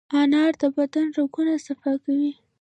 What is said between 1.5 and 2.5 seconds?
صفا کوي.